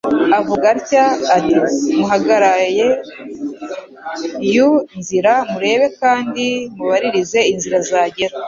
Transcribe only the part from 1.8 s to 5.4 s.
Muhagaraie yu nzira